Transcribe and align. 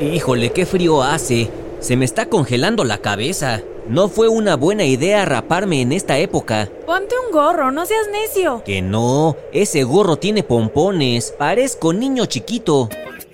Híjole, 0.00 0.50
qué 0.50 0.66
frío 0.66 1.02
hace. 1.02 1.48
Se 1.78 1.96
me 1.96 2.04
está 2.04 2.26
congelando 2.26 2.82
la 2.84 2.98
cabeza. 2.98 3.62
No 3.88 4.08
fue 4.08 4.28
una 4.28 4.56
buena 4.56 4.84
idea 4.84 5.24
raparme 5.24 5.82
en 5.82 5.92
esta 5.92 6.18
época. 6.18 6.68
Ponte 6.84 7.14
un 7.24 7.32
gorro, 7.32 7.70
no 7.70 7.86
seas 7.86 8.08
necio. 8.10 8.62
Que 8.64 8.82
no, 8.82 9.36
ese 9.52 9.84
gorro 9.84 10.16
tiene 10.16 10.42
pompones. 10.42 11.32
Parezco 11.38 11.92
niño 11.92 12.26
chiquito. 12.26 12.88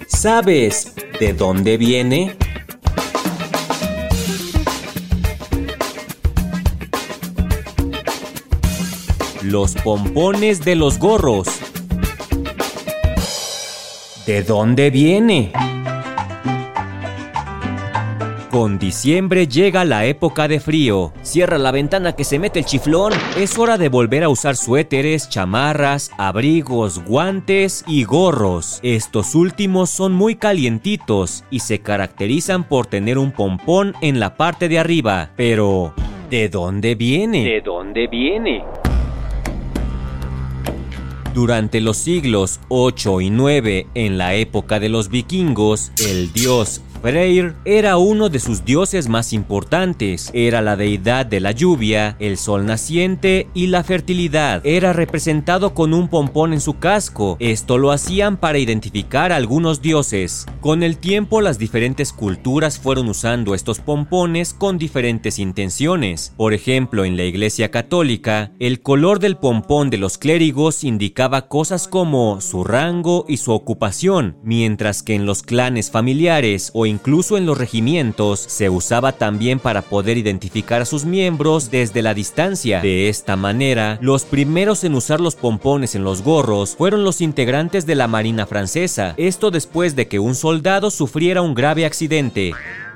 ¿Sabes 0.07 0.93
de 1.18 1.32
dónde 1.32 1.79
viene? 1.79 2.36
Los 9.42 9.74
pompones 9.77 10.62
de 10.62 10.74
los 10.74 10.98
gorros. 10.98 11.48
¿De 14.27 14.43
dónde 14.43 14.90
viene? 14.90 15.53
Con 18.50 18.81
diciembre 18.81 19.46
llega 19.46 19.85
la 19.85 20.07
época 20.07 20.49
de 20.49 20.58
frío. 20.58 21.13
Cierra 21.22 21.57
la 21.57 21.71
ventana 21.71 22.17
que 22.17 22.25
se 22.25 22.41
mete 22.41 22.58
el 22.58 22.64
chiflón. 22.64 23.13
Es 23.36 23.57
hora 23.57 23.79
de 23.79 23.89
volver 23.89 24.25
a 24.25 24.29
usar 24.29 24.57
suéteres, 24.57 25.29
chamarras, 25.29 26.11
abrigos, 26.18 27.05
guantes 27.05 27.85
y 27.86 28.03
gorros. 28.03 28.81
Estos 28.82 29.36
últimos 29.36 29.89
son 29.91 30.14
muy 30.14 30.35
calientitos 30.35 31.44
y 31.49 31.61
se 31.61 31.79
caracterizan 31.79 32.64
por 32.64 32.86
tener 32.86 33.19
un 33.19 33.31
pompón 33.31 33.94
en 34.00 34.19
la 34.19 34.36
parte 34.36 34.69
de 34.69 34.80
arriba. 34.80 35.30
Pero, 35.36 35.94
¿de 36.28 36.48
dónde 36.48 36.97
viene? 36.97 37.44
¿De 37.44 37.61
dónde 37.61 38.08
viene? 38.08 38.64
Durante 41.33 41.80
los 41.80 41.98
siglos 41.98 42.58
8 42.69 43.20
y 43.20 43.30
9, 43.30 43.86
en 43.94 44.19
la 44.19 44.34
época 44.34 44.80
de 44.80 44.89
los 44.89 45.08
vikingos, 45.08 45.92
el 46.05 46.33
dios 46.33 46.83
Freyr 47.02 47.54
era 47.64 47.96
uno 47.96 48.28
de 48.28 48.40
sus 48.40 48.64
dioses 48.64 49.08
más 49.08 49.32
importantes. 49.32 50.30
Era 50.34 50.60
la 50.60 50.76
deidad 50.76 51.24
de 51.24 51.40
la 51.40 51.52
lluvia, 51.52 52.16
el 52.18 52.36
sol 52.36 52.66
naciente 52.66 53.48
y 53.54 53.68
la 53.68 53.82
fertilidad. 53.82 54.60
Era 54.66 54.92
representado 54.92 55.72
con 55.72 55.94
un 55.94 56.08
pompón 56.08 56.52
en 56.52 56.60
su 56.60 56.78
casco. 56.78 57.36
Esto 57.40 57.78
lo 57.78 57.90
hacían 57.90 58.36
para 58.36 58.58
identificar 58.58 59.32
a 59.32 59.36
algunos 59.36 59.80
dioses. 59.80 60.46
Con 60.60 60.82
el 60.82 60.98
tiempo 60.98 61.40
las 61.40 61.58
diferentes 61.58 62.12
culturas 62.12 62.78
fueron 62.78 63.08
usando 63.08 63.54
estos 63.54 63.78
pompones 63.78 64.52
con 64.52 64.76
diferentes 64.76 65.38
intenciones. 65.38 66.34
Por 66.36 66.52
ejemplo, 66.52 67.06
en 67.06 67.16
la 67.16 67.24
Iglesia 67.24 67.70
Católica, 67.70 68.52
el 68.58 68.82
color 68.82 69.20
del 69.20 69.38
pompón 69.38 69.88
de 69.88 69.96
los 69.96 70.18
clérigos 70.18 70.84
indicaba 70.84 71.48
cosas 71.48 71.88
como 71.88 72.42
su 72.42 72.62
rango 72.62 73.24
y 73.26 73.38
su 73.38 73.52
ocupación, 73.52 74.36
mientras 74.42 75.02
que 75.02 75.14
en 75.14 75.24
los 75.24 75.42
clanes 75.42 75.90
familiares 75.90 76.70
o 76.74 76.89
incluso 76.91 77.38
en 77.38 77.46
los 77.46 77.56
regimientos 77.56 78.41
se 78.41 78.69
usaba 78.69 79.12
también 79.12 79.58
para 79.58 79.83
poder 79.83 80.19
identificar 80.19 80.83
a 80.83 80.84
sus 80.84 81.05
miembros 81.05 81.70
desde 81.70 82.02
la 82.02 82.12
distancia. 82.12 82.80
De 82.80 83.08
esta 83.08 83.36
manera, 83.36 83.98
los 84.02 84.24
primeros 84.24 84.84
en 84.84 84.94
usar 84.94 85.20
los 85.20 85.36
pompones 85.36 85.94
en 85.94 86.05
los 86.05 86.22
gorros 86.22 86.77
fueron 86.77 87.05
los 87.05 87.20
integrantes 87.20 87.86
de 87.86 87.94
la 87.94 88.08
Marina 88.08 88.46
francesa, 88.46 89.14
esto 89.16 89.50
después 89.50 89.96
de 89.96 90.08
que 90.08 90.18
un 90.18 90.34
soldado 90.34 90.91
sufriera 90.91 91.41
un 91.41 91.55
grave 91.55 91.86
accidente. 91.86 92.52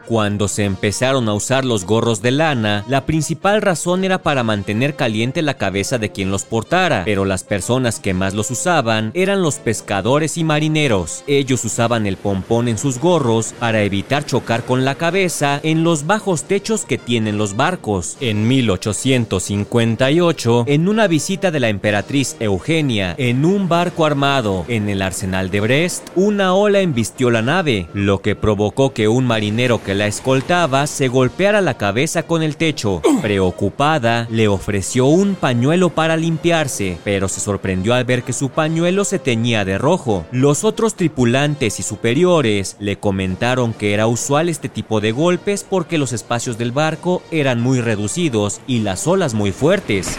Cuando 0.06 0.48
se 0.48 0.64
empezaron 0.64 1.28
a 1.28 1.34
usar 1.34 1.64
los 1.64 1.86
gorros 1.86 2.20
de 2.20 2.30
lana, 2.30 2.84
la 2.88 3.06
principal 3.06 3.62
razón 3.62 4.04
era 4.04 4.18
para 4.18 4.42
mantener 4.42 4.96
caliente 4.96 5.40
la 5.42 5.54
cabeza 5.54 5.96
de 5.98 6.12
quien 6.12 6.30
los 6.30 6.44
portara, 6.44 7.02
pero 7.04 7.24
las 7.24 7.42
personas 7.42 8.00
que 8.00 8.12
más 8.12 8.34
los 8.34 8.50
usaban 8.50 9.12
eran 9.14 9.40
los 9.42 9.56
pescadores 9.56 10.36
y 10.36 10.44
marineros. 10.44 11.24
Ellos 11.26 11.64
usaban 11.64 12.06
el 12.06 12.18
pompón 12.18 12.68
en 12.68 12.76
sus 12.76 12.98
gorros 12.98 13.54
para 13.58 13.82
evitar 13.82 14.26
chocar 14.26 14.64
con 14.64 14.84
la 14.84 14.96
cabeza 14.96 15.58
en 15.62 15.84
los 15.84 16.06
bajos 16.06 16.44
techos 16.44 16.84
que 16.84 16.98
tienen 16.98 17.38
los 17.38 17.56
barcos. 17.56 18.18
En 18.20 18.46
1858, 18.46 20.64
en 20.66 20.88
una 20.88 21.06
visita 21.06 21.50
de 21.50 21.60
la 21.60 21.70
emperatriz 21.70 22.36
Eugenia 22.40 23.14
en 23.18 23.44
un 23.44 23.68
barco 23.68 24.04
armado 24.04 24.64
en 24.68 24.88
el 24.88 25.02
arsenal 25.02 25.50
de 25.50 25.60
Brest, 25.60 26.08
una 26.14 26.54
ola 26.54 26.80
embistió 26.80 27.30
la 27.30 27.42
nave, 27.42 27.88
lo 27.94 28.20
que 28.20 28.36
provocó 28.36 28.92
que 28.92 29.08
un 29.08 29.26
marinero 29.26 29.82
que 29.82 29.93
la 29.94 30.06
escoltaba 30.06 30.86
se 30.86 31.08
golpeara 31.08 31.60
la 31.60 31.74
cabeza 31.78 32.24
con 32.24 32.42
el 32.42 32.56
techo. 32.56 33.00
Preocupada, 33.22 34.26
le 34.30 34.48
ofreció 34.48 35.06
un 35.06 35.34
pañuelo 35.34 35.90
para 35.90 36.16
limpiarse, 36.16 36.98
pero 37.04 37.28
se 37.28 37.40
sorprendió 37.40 37.94
al 37.94 38.04
ver 38.04 38.22
que 38.22 38.32
su 38.32 38.50
pañuelo 38.50 39.04
se 39.04 39.18
teñía 39.18 39.64
de 39.64 39.78
rojo. 39.78 40.26
Los 40.32 40.64
otros 40.64 40.94
tripulantes 40.94 41.80
y 41.80 41.82
superiores 41.82 42.76
le 42.78 42.98
comentaron 42.98 43.72
que 43.72 43.94
era 43.94 44.06
usual 44.06 44.48
este 44.48 44.68
tipo 44.68 45.00
de 45.00 45.12
golpes 45.12 45.64
porque 45.68 45.98
los 45.98 46.12
espacios 46.12 46.58
del 46.58 46.72
barco 46.72 47.22
eran 47.30 47.60
muy 47.60 47.80
reducidos 47.80 48.60
y 48.66 48.80
las 48.80 49.06
olas 49.06 49.34
muy 49.34 49.52
fuertes. 49.52 50.18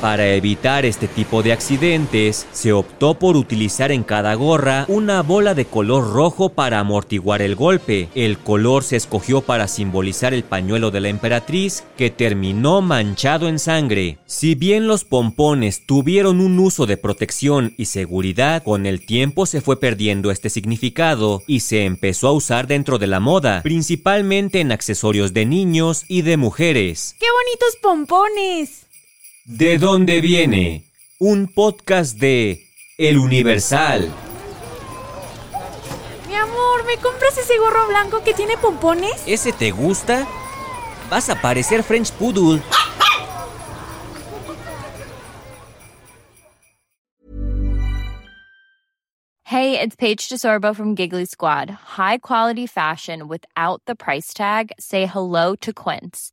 Para 0.00 0.32
evitar 0.32 0.84
este 0.84 1.08
tipo 1.08 1.42
de 1.42 1.52
accidentes, 1.52 2.46
se 2.52 2.72
optó 2.72 3.14
por 3.14 3.36
utilizar 3.36 3.90
en 3.90 4.04
cada 4.04 4.34
gorra 4.34 4.84
una 4.86 5.22
bola 5.22 5.54
de 5.54 5.64
color 5.64 6.12
rojo 6.12 6.50
para 6.50 6.78
amortiguar 6.78 7.42
el 7.42 7.56
golpe. 7.56 8.08
El 8.14 8.38
color 8.38 8.84
se 8.84 8.94
escogió 8.94 9.40
para 9.40 9.66
simbolizar 9.66 10.34
el 10.34 10.44
pañuelo 10.44 10.92
de 10.92 11.00
la 11.00 11.08
emperatriz, 11.08 11.82
que 11.96 12.10
terminó 12.10 12.80
manchado 12.80 13.48
en 13.48 13.58
sangre. 13.58 14.18
Si 14.26 14.54
bien 14.54 14.86
los 14.86 15.02
pompones 15.04 15.84
tuvieron 15.84 16.40
un 16.40 16.60
uso 16.60 16.86
de 16.86 16.96
protección 16.96 17.74
y 17.76 17.86
seguridad, 17.86 18.62
con 18.62 18.86
el 18.86 19.04
tiempo 19.04 19.46
se 19.46 19.60
fue 19.60 19.80
perdiendo 19.80 20.30
este 20.30 20.48
significado 20.48 21.42
y 21.48 21.60
se 21.60 21.84
empezó 21.84 22.28
a 22.28 22.32
usar 22.32 22.68
dentro 22.68 22.98
de 22.98 23.08
la 23.08 23.18
moda, 23.18 23.62
principalmente 23.64 24.60
en 24.60 24.70
accesorios 24.70 25.34
de 25.34 25.44
niños 25.44 26.04
y 26.06 26.22
de 26.22 26.36
mujeres. 26.36 27.16
¡Qué 27.18 27.26
bonitos 27.32 27.76
pompones! 27.82 28.87
¿De 29.48 29.78
dónde 29.78 30.20
viene? 30.20 30.84
Un 31.18 31.50
podcast 31.50 32.18
de 32.18 32.68
El 32.98 33.16
Universal. 33.16 34.12
Mi 36.26 36.34
amor, 36.34 36.84
¿me 36.84 36.98
compras 36.98 37.38
ese 37.38 37.56
gorro 37.56 37.88
blanco 37.88 38.22
que 38.22 38.34
tiene 38.34 38.58
pompones? 38.58 39.22
¿Ese 39.26 39.52
te 39.52 39.70
gusta? 39.70 40.28
Vas 41.08 41.30
a 41.30 41.40
parecer 41.40 41.82
French 41.82 42.12
Poodle. 42.12 42.60
Hey, 49.44 49.80
it's 49.80 49.96
Paige 49.96 50.28
DeSorbo 50.28 50.76
from 50.76 50.94
Giggly 50.94 51.24
Squad. 51.24 51.70
High 51.96 52.18
quality 52.18 52.66
fashion 52.66 53.28
without 53.28 53.80
the 53.86 53.94
price 53.94 54.34
tag. 54.34 54.72
Say 54.78 55.06
hello 55.06 55.54
to 55.62 55.72
Quince. 55.72 56.32